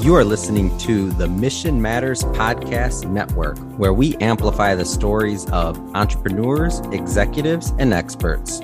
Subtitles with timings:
[0.00, 5.76] You are listening to the Mission Matters Podcast Network, where we amplify the stories of
[5.96, 8.60] entrepreneurs, executives, and experts.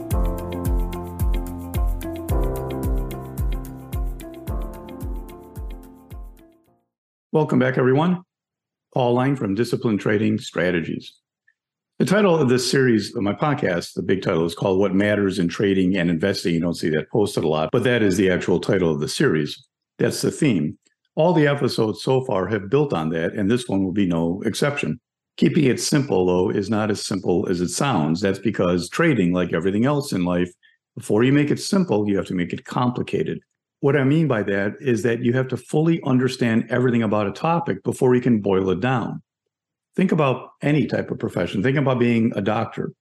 [7.32, 8.22] Welcome back, everyone.
[8.94, 11.14] Paul Lange from Disciplined Trading Strategies.
[11.98, 15.40] The title of this series of my podcast, the big title is called What Matters
[15.40, 16.54] in Trading and Investing.
[16.54, 19.08] You don't see that posted a lot, but that is the actual title of the
[19.08, 19.66] series.
[19.98, 20.78] That's the theme.
[21.16, 24.42] All the episodes so far have built on that, and this one will be no
[24.44, 25.00] exception.
[25.36, 28.20] Keeping it simple, though, is not as simple as it sounds.
[28.20, 30.50] That's because trading, like everything else in life,
[30.96, 33.40] before you make it simple, you have to make it complicated.
[33.80, 37.32] What I mean by that is that you have to fully understand everything about a
[37.32, 39.22] topic before you can boil it down.
[39.96, 41.62] Think about any type of profession.
[41.62, 42.92] Think about being a doctor.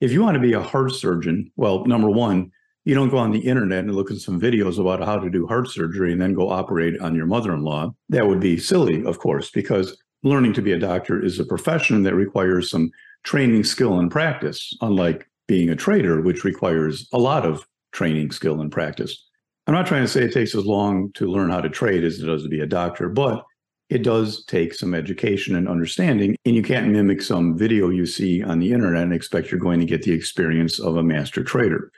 [0.00, 2.52] If you want to be a heart surgeon, well, number one,
[2.84, 5.46] you don't go on the internet and look at some videos about how to do
[5.46, 7.92] heart surgery and then go operate on your mother-in-law.
[8.08, 12.02] That would be silly, of course, because learning to be a doctor is a profession
[12.04, 12.90] that requires some
[13.24, 18.60] training, skill, and practice, unlike being a trader, which requires a lot of training, skill,
[18.60, 19.26] and practice.
[19.66, 22.18] I'm not trying to say it takes as long to learn how to trade as
[22.18, 23.44] it does to be a doctor, but
[23.90, 26.36] it does take some education and understanding.
[26.44, 29.80] And you can't mimic some video you see on the internet and expect you're going
[29.80, 31.90] to get the experience of a master trader.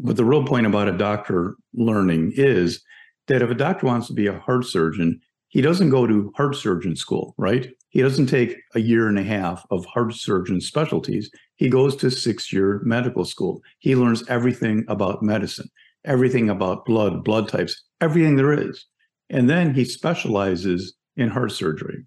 [0.00, 2.82] But the real point about a doctor learning is
[3.28, 6.56] that if a doctor wants to be a heart surgeon, he doesn't go to heart
[6.56, 7.70] surgeon school, right?
[7.90, 11.30] He doesn't take a year and a half of heart surgeon specialties.
[11.56, 13.62] He goes to six year medical school.
[13.78, 15.68] He learns everything about medicine,
[16.04, 18.84] everything about blood, blood types, everything there is.
[19.30, 22.04] And then he specializes in heart surgery.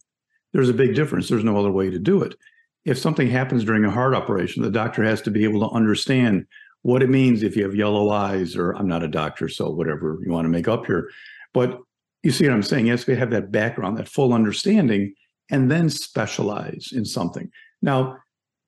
[0.54, 1.30] There's a big difference.
[1.30, 2.36] There's no other way to do it.
[2.84, 6.46] If something happens during a heart operation, the doctor has to be able to understand
[6.88, 10.20] what it means if you have yellow eyes, or I'm not a doctor, so whatever
[10.24, 11.10] you want to make up here.
[11.54, 11.82] But
[12.24, 12.88] you see what I'm saying?
[12.88, 15.14] Yes, we have that background, that full understanding,
[15.52, 17.52] and then specialize in something.
[17.82, 18.16] Now,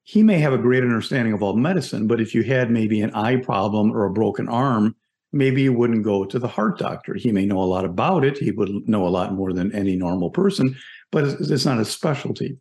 [0.03, 3.11] he may have a great understanding of all medicine, but if you had maybe an
[3.11, 4.97] eye problem or a broken arm,
[5.31, 7.13] maybe you wouldn't go to the heart doctor.
[7.13, 8.37] He may know a lot about it.
[8.37, 10.75] He would know a lot more than any normal person,
[11.09, 12.57] but it's not a specialty.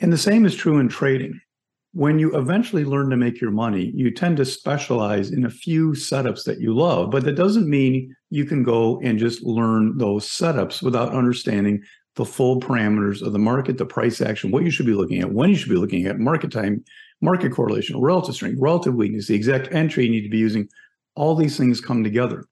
[0.00, 1.40] And the same is true in trading
[1.96, 5.92] when you eventually learn to make your money, you tend to specialize in a few
[5.92, 10.28] setups that you love, but that doesn't mean you can go and just learn those
[10.28, 11.82] setups without understanding
[12.16, 15.32] the full parameters of the market, the price action, what you should be looking at,
[15.32, 16.84] when you should be looking at, market time,
[17.22, 20.68] market correlation, relative strength, relative weakness, the exact entry you need to be using.
[21.14, 22.44] All these things come together.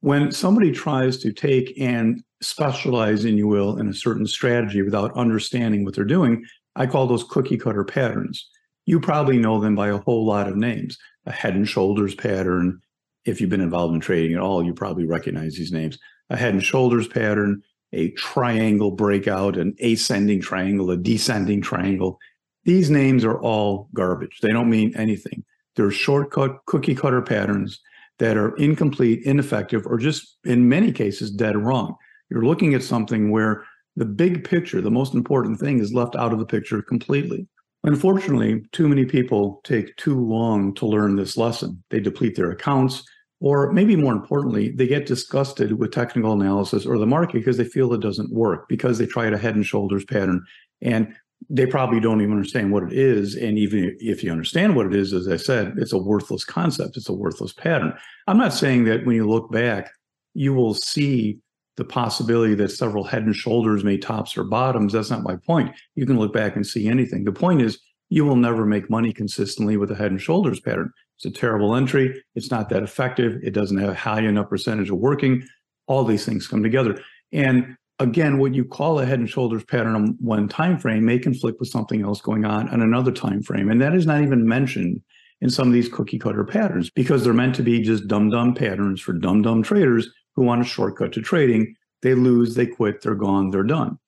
[0.00, 5.16] When somebody tries to take and specialize, in you will, in a certain strategy without
[5.16, 6.44] understanding what they're doing,
[6.74, 8.48] I call those cookie cutter patterns
[8.86, 10.98] you probably know them by a whole lot of names.
[11.26, 12.80] A head and shoulders pattern.
[13.24, 15.98] If you've been involved in trading at all, you probably recognize these names.
[16.30, 22.18] A head and shoulders pattern, a triangle breakout, an ascending triangle, a descending triangle.
[22.64, 24.40] These names are all garbage.
[24.40, 25.44] They don't mean anything.
[25.76, 27.80] They're shortcut cookie cutter patterns
[28.18, 31.96] that are incomplete, ineffective, or just in many cases dead wrong.
[32.30, 33.64] You're looking at something where
[33.96, 37.46] the big picture, the most important thing, is left out of the picture completely.
[37.84, 41.82] Unfortunately, too many people take too long to learn this lesson.
[41.90, 43.02] They deplete their accounts,
[43.40, 47.64] or maybe more importantly, they get disgusted with technical analysis or the market because they
[47.64, 50.44] feel it doesn't work, because they tried a head and shoulders pattern
[50.80, 51.12] and
[51.50, 53.34] they probably don't even understand what it is.
[53.34, 56.96] And even if you understand what it is, as I said, it's a worthless concept,
[56.96, 57.92] it's a worthless pattern.
[58.28, 59.90] I'm not saying that when you look back,
[60.34, 61.38] you will see
[61.76, 64.92] the possibility that several head and shoulders may tops or bottoms.
[64.92, 65.74] That's not my point.
[65.94, 67.24] You can look back and see anything.
[67.24, 67.78] The point is,
[68.10, 70.90] you will never make money consistently with a head and shoulders pattern.
[71.16, 72.22] It's a terrible entry.
[72.34, 73.40] It's not that effective.
[73.42, 75.42] It doesn't have a high enough percentage of working.
[75.86, 77.00] All these things come together.
[77.32, 81.18] And again, what you call a head and shoulders pattern on one time frame may
[81.18, 83.70] conflict with something else going on on another time frame.
[83.70, 85.00] And that is not even mentioned
[85.40, 88.54] in some of these cookie cutter patterns because they're meant to be just dumb dumb
[88.54, 91.74] patterns for dumb dumb traders who want a shortcut to trading.
[92.02, 93.98] They lose, they quit, they're gone, they're done.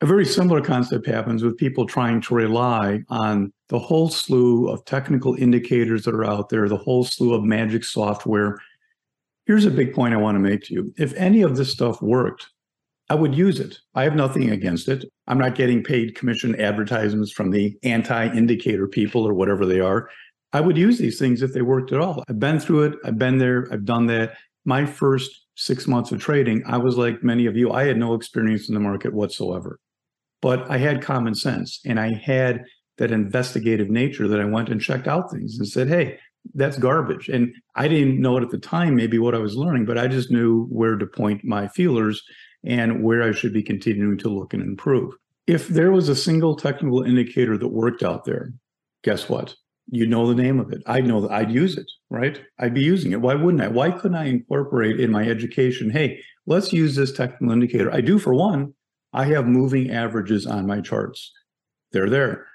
[0.00, 4.84] A very similar concept happens with people trying to rely on the whole slew of
[4.84, 8.58] technical indicators that are out there, the whole slew of magic software.
[9.46, 10.94] Here's a big point I want to make to you.
[10.98, 12.48] If any of this stuff worked,
[13.10, 13.78] I would use it.
[13.94, 15.04] I have nothing against it.
[15.26, 20.10] I'm not getting paid commission advertisements from the anti indicator people or whatever they are.
[20.52, 22.22] I would use these things if they worked at all.
[22.28, 22.98] I've been through it.
[23.04, 23.66] I've been there.
[23.72, 24.36] I've done that.
[24.64, 28.14] My first six months of trading, I was like many of you, I had no
[28.14, 29.80] experience in the market whatsoever.
[30.40, 32.64] But I had common sense and I had
[32.98, 36.18] that investigative nature that I went and checked out things and said, hey,
[36.54, 37.28] that's garbage.
[37.28, 40.06] And I didn't know it at the time, maybe what I was learning, but I
[40.06, 42.22] just knew where to point my feelers
[42.64, 45.12] and where I should be continuing to look and improve.
[45.48, 48.52] If there was a single technical indicator that worked out there,
[49.02, 49.56] guess what?
[49.90, 50.82] You know the name of it.
[50.86, 52.40] I know that I'd use it, right?
[52.58, 53.20] I'd be using it.
[53.20, 53.68] Why wouldn't I?
[53.68, 55.90] Why couldn't I incorporate in my education?
[55.90, 57.92] Hey, let's use this technical indicator.
[57.92, 58.74] I do for one.
[59.12, 61.32] I have moving averages on my charts.
[61.92, 62.46] They're there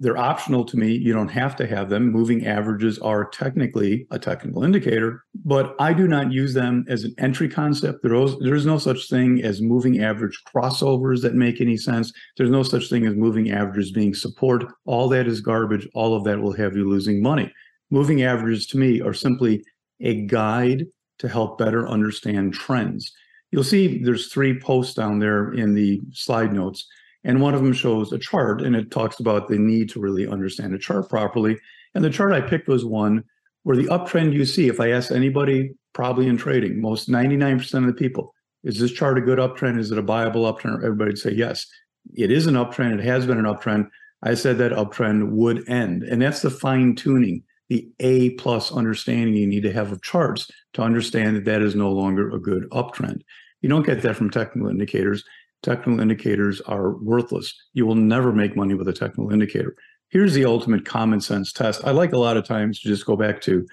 [0.00, 0.92] they're optional to me.
[0.92, 2.10] You don't have to have them.
[2.10, 7.14] Moving averages are technically a technical indicator, but I do not use them as an
[7.18, 8.02] entry concept.
[8.02, 12.12] There is, there is no such thing as moving average crossovers that make any sense.
[12.38, 14.64] There's no such thing as moving averages being support.
[14.86, 15.86] All that is garbage.
[15.94, 17.52] All of that will have you losing money.
[17.90, 19.62] Moving averages to me are simply
[20.00, 20.86] a guide
[21.18, 23.12] to help better understand trends.
[23.50, 26.86] You'll see there's three posts down there in the slide notes
[27.24, 30.26] and one of them shows a chart and it talks about the need to really
[30.26, 31.58] understand a chart properly.
[31.94, 33.24] And the chart I picked was one
[33.62, 37.86] where the uptrend you see, if I ask anybody, probably in trading, most 99% of
[37.86, 38.34] the people,
[38.64, 39.78] is this chart a good uptrend?
[39.78, 40.76] Is it a viable uptrend?
[40.76, 41.66] Everybody'd say yes.
[42.14, 42.98] It is an uptrend.
[42.98, 43.88] It has been an uptrend.
[44.22, 46.02] I said that uptrend would end.
[46.02, 50.50] And that's the fine tuning, the A plus understanding you need to have of charts
[50.74, 53.22] to understand that that is no longer a good uptrend.
[53.62, 55.24] You don't get that from technical indicators
[55.62, 57.54] technical indicators are worthless.
[57.72, 59.76] You will never make money with a technical indicator.
[60.08, 61.84] Here's the ultimate common sense test.
[61.84, 63.66] I like a lot of times to just go back to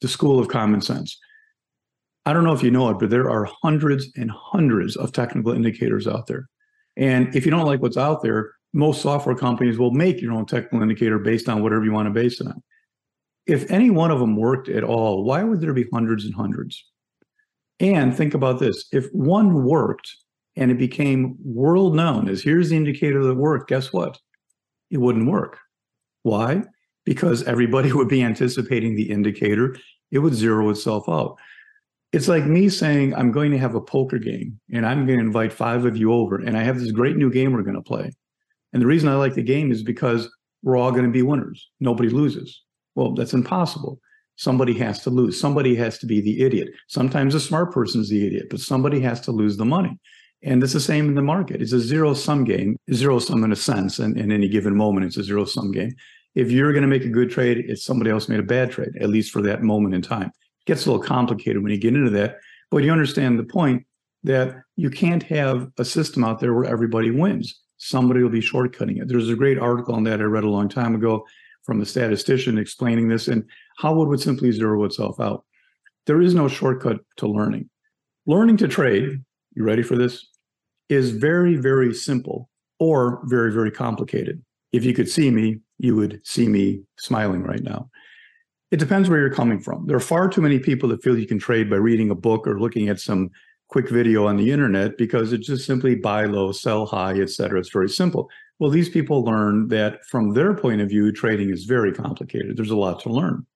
[0.00, 1.18] the school of common sense.
[2.24, 5.52] I don't know if you know it, but there are hundreds and hundreds of technical
[5.52, 6.48] indicators out there.
[6.96, 10.46] And if you don't like what's out there, most software companies will make your own
[10.46, 12.62] technical indicator based on whatever you want to base it on.
[13.46, 16.84] If any one of them worked at all, why would there be hundreds and hundreds?
[17.80, 20.08] And think about this if one worked,
[20.56, 24.18] and it became world known as here's the indicator that worked, guess what?
[24.90, 25.58] It wouldn't work.
[26.22, 26.62] Why?
[27.04, 29.76] Because everybody would be anticipating the indicator,
[30.10, 31.38] it would zero itself out.
[32.12, 35.24] It's like me saying, I'm going to have a poker game and I'm going to
[35.24, 37.82] invite five of you over, and I have this great new game we're going to
[37.82, 38.10] play.
[38.72, 40.30] And the reason I like the game is because
[40.62, 41.70] we're all going to be winners.
[41.80, 42.62] Nobody loses.
[42.94, 43.98] Well, that's impossible.
[44.36, 45.40] Somebody has to lose.
[45.40, 46.68] Somebody has to be the idiot.
[46.88, 49.98] Sometimes a smart person is the idiot, but somebody has to lose the money.
[50.44, 51.62] And it's the same in the market.
[51.62, 53.98] It's a zero sum game, zero sum in a sense.
[53.98, 55.94] And in any given moment, it's a zero sum game.
[56.34, 58.96] If you're going to make a good trade, it's somebody else made a bad trade,
[59.00, 60.28] at least for that moment in time.
[60.28, 62.38] It gets a little complicated when you get into that,
[62.70, 63.84] but you understand the point
[64.24, 67.60] that you can't have a system out there where everybody wins.
[67.76, 69.08] Somebody will be shortcutting it.
[69.08, 71.24] There's a great article on that I read a long time ago
[71.64, 73.44] from a statistician explaining this and
[73.78, 75.44] how it would simply zero itself out.
[76.06, 77.68] There is no shortcut to learning.
[78.26, 79.22] Learning to trade,
[79.54, 80.28] you ready for this?
[80.88, 82.48] Is very, very simple
[82.78, 84.42] or very, very complicated.
[84.72, 87.90] If you could see me, you would see me smiling right now.
[88.70, 89.86] It depends where you're coming from.
[89.86, 92.46] There are far too many people that feel you can trade by reading a book
[92.46, 93.30] or looking at some
[93.68, 97.58] quick video on the internet because it's just simply buy low, sell high, et cetera.
[97.58, 98.28] It's very simple.
[98.58, 102.56] Well, these people learn that from their point of view, trading is very complicated.
[102.56, 103.46] There's a lot to learn.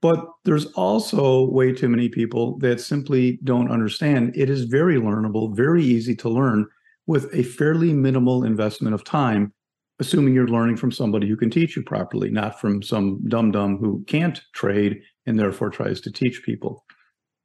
[0.00, 4.36] But there's also way too many people that simply don't understand.
[4.36, 6.66] It is very learnable, very easy to learn
[7.06, 9.52] with a fairly minimal investment of time,
[9.98, 13.78] assuming you're learning from somebody who can teach you properly, not from some dum dum
[13.78, 16.84] who can't trade and therefore tries to teach people.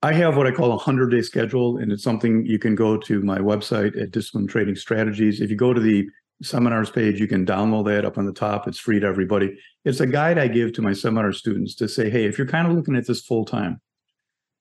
[0.04, 2.98] I have what I call a 100 day schedule, and it's something you can go
[2.98, 5.40] to my website at Disciplined Trading Strategies.
[5.40, 6.06] If you go to the
[6.42, 7.20] seminars page.
[7.20, 8.68] You can download that up on the top.
[8.68, 9.58] It's free to everybody.
[9.86, 12.68] It's a guide I give to my seminar students to say, hey, if you're kind
[12.68, 13.82] of looking at this full time,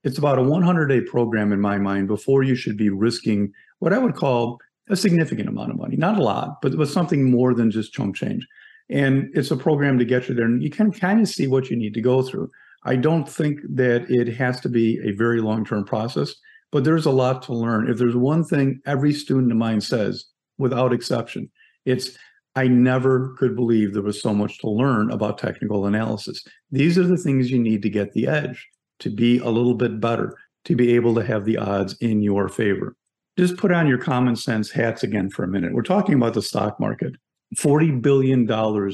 [0.05, 3.93] it's about a 100 day program in my mind before you should be risking what
[3.93, 7.55] I would call a significant amount of money, not a lot, but, but something more
[7.55, 8.47] than just chump change.
[8.91, 11.71] And it's a program to get you there, and you can kind of see what
[11.71, 12.51] you need to go through.
[12.85, 16.35] I don't think that it has to be a very long term process,
[16.73, 17.89] but there's a lot to learn.
[17.89, 20.27] If there's one thing every student of mine says,
[20.59, 21.51] without exception,
[21.85, 22.17] it's
[22.55, 26.45] I never could believe there was so much to learn about technical analysis.
[26.71, 30.01] These are the things you need to get the edge, to be a little bit
[30.01, 30.37] better,
[30.67, 32.95] to be able to have the odds in your favor.
[33.39, 35.73] Just put on your common sense hats again for a minute.
[35.73, 37.15] We're talking about the stock market.
[37.57, 38.47] $40 billion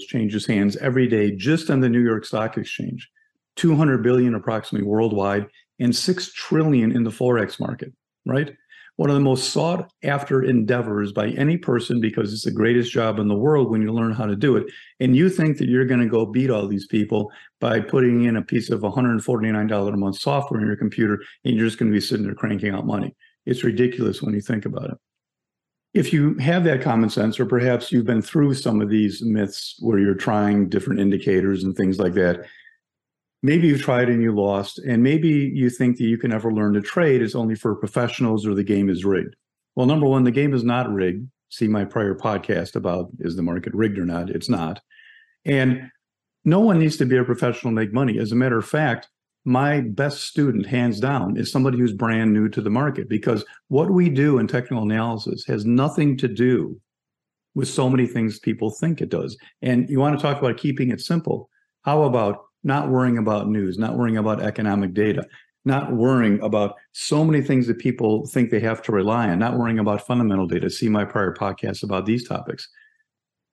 [0.07, 3.09] changes hands every day just on the New York Stock Exchange,
[3.57, 5.47] 200 billion approximately worldwide,
[5.81, 7.93] and 6 trillion in the Forex market,
[8.27, 8.57] right?
[8.99, 13.21] One of the most sought after endeavors by any person because it's the greatest job
[13.21, 14.67] in the world when you learn how to do it.
[14.99, 18.35] And you think that you're going to go beat all these people by putting in
[18.37, 21.95] a piece of $149 a month software in your computer and you're just going to
[21.95, 23.15] be sitting there cranking out money.
[23.47, 24.97] It's ridiculous when you think about it.
[25.95, 29.77] If you have that common sense, or perhaps you've been through some of these myths
[29.79, 32.47] where you're trying different indicators and things like that,
[33.43, 36.75] maybe you've tried and you lost, and maybe you think that you can never learn
[36.75, 39.37] to trade is only for professionals or the game is rigged.
[39.77, 41.29] Well, number one, the game is not rigged.
[41.51, 44.31] See my prior podcast about is the market rigged or not?
[44.31, 44.81] It's not.
[45.45, 45.91] And
[46.45, 48.19] no one needs to be a professional to make money.
[48.19, 49.09] As a matter of fact,
[49.45, 53.91] my best student, hands down, is somebody who's brand new to the market because what
[53.91, 56.79] we do in technical analysis has nothing to do
[57.55, 59.37] with so many things people think it does.
[59.63, 61.49] And you want to talk about keeping it simple.
[61.83, 65.27] How about not worrying about news, not worrying about economic data,
[65.65, 69.57] not worrying about so many things that people think they have to rely on, not
[69.59, 70.71] worrying about fundamental data.
[70.71, 72.69] See my prior podcast about these topics.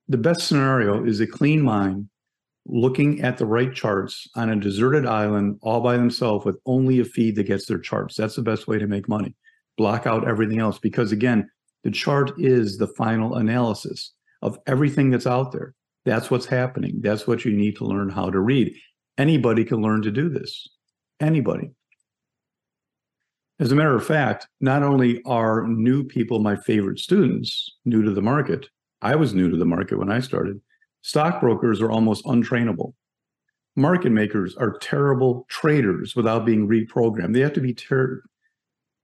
[0.08, 2.10] The best scenario is a clean mind
[2.68, 7.06] looking at the right charts on a deserted island all by themselves with only a
[7.06, 8.16] feed that gets their charts.
[8.16, 9.36] That's the best way to make money.
[9.78, 11.50] Block out everything else because, again,
[11.84, 15.76] the chart is the final analysis of everything that's out there.
[16.06, 17.02] That's what's happening.
[17.02, 18.76] That's what you need to learn how to read.
[19.18, 20.68] Anybody can learn to do this.
[21.20, 21.72] Anybody.
[23.60, 28.12] As a matter of fact, not only are new people my favorite students, new to
[28.12, 28.68] the market,
[29.02, 30.60] I was new to the market when I started.
[31.04, 32.94] Stockbrokers are almost untrainable.
[33.78, 37.34] Market makers are terrible traders without being reprogrammed.
[37.34, 38.24] They have to be ter-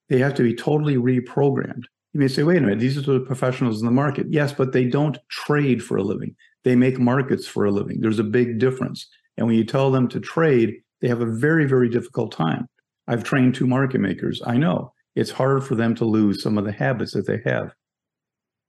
[0.10, 1.84] they have to be totally reprogrammed.
[2.14, 4.28] You may say, wait a minute, these are the professionals in the market.
[4.30, 6.36] Yes, but they don't trade for a living.
[6.66, 8.02] They make markets for a living.
[8.02, 9.08] There's a big difference.
[9.42, 12.68] And when you tell them to trade, they have a very, very difficult time.
[13.08, 14.40] I've trained two market makers.
[14.46, 17.74] I know it's hard for them to lose some of the habits that they have.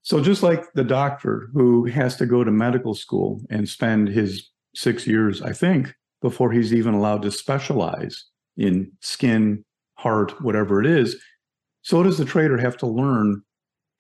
[0.01, 4.49] So just like the doctor who has to go to medical school and spend his
[4.75, 8.25] six years, I think, before he's even allowed to specialize
[8.57, 11.23] in skin, heart, whatever it is,
[11.83, 13.43] so does the trader have to learn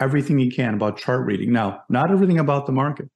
[0.00, 1.52] everything he can about chart reading.
[1.52, 3.10] Now, not everything about the market.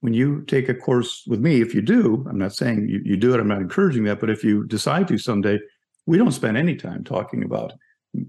[0.00, 3.16] When you take a course with me, if you do, I'm not saying you, you
[3.16, 5.58] do it, I'm not encouraging that, but if you decide to someday,
[6.06, 7.72] we don't spend any time talking about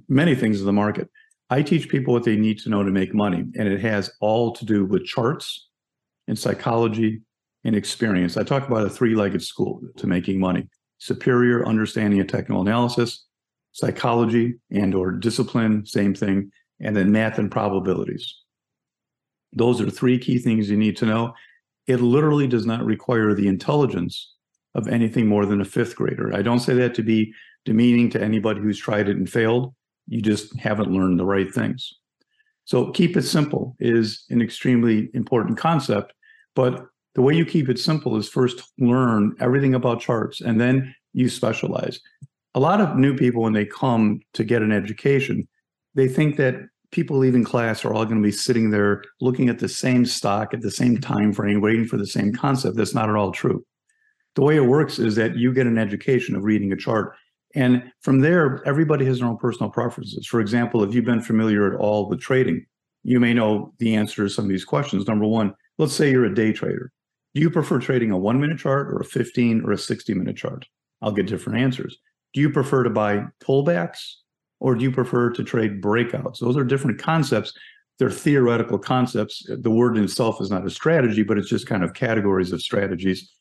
[0.08, 1.10] many things in the market.
[1.52, 4.54] I teach people what they need to know to make money, and it has all
[4.54, 5.68] to do with charts
[6.28, 7.22] and psychology
[7.64, 8.38] and experience.
[8.38, 13.26] I talk about a three-legged school to making money: superior understanding of technical analysis,
[13.72, 18.36] psychology and or discipline, same thing, and then math and probabilities.
[19.54, 21.34] Those are three key things you need to know.
[21.90, 24.36] It literally does not require the intelligence
[24.76, 26.32] of anything more than a fifth grader.
[26.36, 27.34] I don't say that to be
[27.66, 29.74] demeaning to anybody who's tried it and failed.
[30.08, 31.92] You just haven't learned the right things.
[32.66, 36.14] So keep it simple is an extremely important concept,
[36.56, 40.94] but the way you keep it simple is first learn everything about charts and then
[41.14, 42.00] you specialize.
[42.54, 45.48] A lot of new people when they come to get an education,
[45.96, 46.54] they think that
[46.92, 50.54] people leaving class are all going to be sitting there looking at the same stock
[50.54, 51.14] at the same mm-hmm.
[51.14, 52.76] time frame, waiting for the same concept.
[52.76, 53.66] That's not at all true.
[54.36, 57.16] The way it works is that you get an education of reading a chart
[57.56, 60.28] and from there, everybody has their own personal preferences.
[60.28, 62.66] For example, if you've been familiar at all with trading,
[63.04, 65.08] you may know the answer to some of these questions.
[65.08, 66.92] Number one, let's say you're a day trader.
[67.34, 70.38] Do you prefer trading a one minute chart or a 15 or a 60 minute
[70.38, 70.66] chart?
[71.02, 71.98] I'll get different answers.
[72.34, 74.16] Do you prefer to buy pullbacks
[74.60, 76.40] or do you prefer to trade breakouts?
[76.40, 77.54] Those are different concepts.
[77.98, 79.46] They're theoretical concepts.
[79.48, 83.32] The word itself is not a strategy, but it's just kind of categories of strategies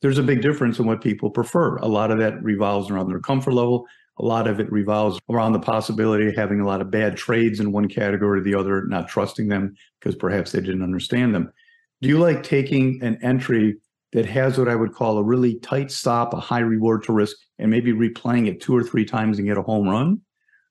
[0.00, 1.76] there's a big difference in what people prefer.
[1.78, 3.86] A lot of that revolves around their comfort level.
[4.18, 7.60] A lot of it revolves around the possibility of having a lot of bad trades
[7.60, 11.52] in one category or the other, not trusting them because perhaps they didn't understand them.
[12.00, 13.76] Do you like taking an entry
[14.12, 17.36] that has what I would call a really tight stop, a high reward to risk,
[17.58, 20.20] and maybe replaying it two or three times and get a home run?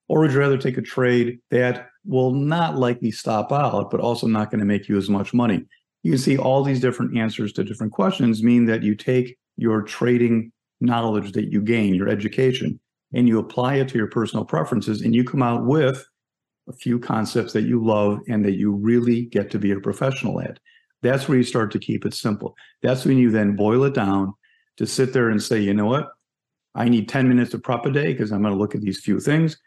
[0.10, 4.28] Or would you rather take a trade that will not likely stop out, but also
[4.28, 5.66] not going to make you as much money?
[6.08, 9.82] you can see all these different answers to different questions mean that you take your
[9.82, 12.80] trading knowledge that you gain, your education,
[13.14, 16.08] and you apply it to your personal preferences, and you come out with
[16.70, 20.40] a few concepts that you love and that you really get to be a professional
[20.40, 20.60] at.
[21.02, 22.56] That's where you start to keep it simple.
[22.82, 24.34] That's when you then boil it down
[24.78, 26.08] to sit there and say, you know what?
[26.74, 29.02] I need 10 minutes to prep a day because I'm going to look at these
[29.02, 29.58] few things.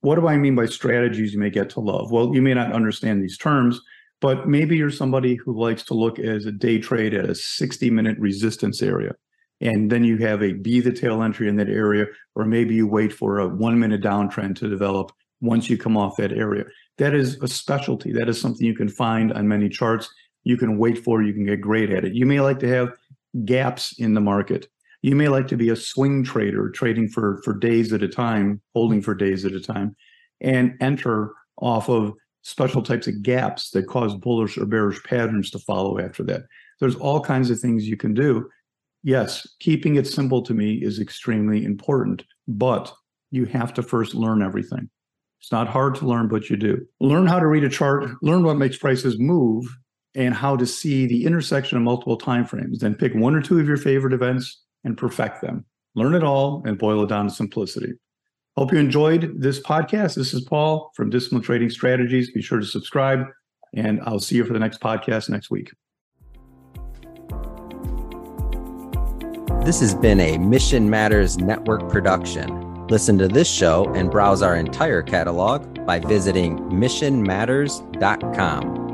[0.00, 2.10] What do I mean by strategies you may get to love?
[2.10, 3.80] Well, you may not understand these terms,
[4.20, 7.90] but maybe you're somebody who likes to look as a day trade at a 60
[7.90, 9.14] minute resistance area.
[9.60, 12.86] And then you have a be the tail entry in that area, or maybe you
[12.86, 16.64] wait for a one minute downtrend to develop once you come off that area.
[16.98, 18.12] That is a specialty.
[18.12, 20.08] That is something you can find on many charts.
[20.44, 22.14] You can wait for, you can get great at it.
[22.14, 22.92] You may like to have
[23.44, 24.68] gaps in the market.
[25.02, 28.60] You may like to be a swing trader, trading for, for days at a time,
[28.74, 29.94] holding for days at a time,
[30.40, 35.58] and enter off of special types of gaps that cause bullish or bearish patterns to
[35.60, 36.42] follow after that.
[36.80, 38.48] There's all kinds of things you can do.
[39.02, 42.92] Yes, keeping it simple to me is extremely important, but
[43.30, 44.88] you have to first learn everything.
[45.40, 46.84] It's not hard to learn, but you do.
[47.00, 49.64] Learn how to read a chart, learn what makes prices move,
[50.14, 52.80] and how to see the intersection of multiple time frames.
[52.80, 55.64] Then pick one or two of your favorite events and perfect them.
[55.94, 57.94] Learn it all and boil it down to simplicity.
[58.56, 60.16] Hope you enjoyed this podcast.
[60.16, 62.32] This is Paul from Disciplined Trading Strategies.
[62.32, 63.24] Be sure to subscribe,
[63.74, 65.70] and I'll see you for the next podcast next week.
[69.64, 72.86] This has been a Mission Matters Network production.
[72.88, 78.87] Listen to this show and browse our entire catalog by visiting missionmatters.com.